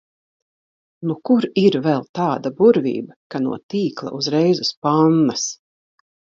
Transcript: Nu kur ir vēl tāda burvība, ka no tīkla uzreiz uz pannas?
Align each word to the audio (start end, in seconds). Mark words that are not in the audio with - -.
Nu 1.09 1.17
kur 1.29 1.47
ir 1.63 1.77
vēl 1.89 2.01
tāda 2.21 2.53
burvība, 2.63 3.15
ka 3.35 3.43
no 3.45 3.61
tīkla 3.75 4.17
uzreiz 4.23 4.65
uz 4.67 4.75
pannas? 4.87 5.49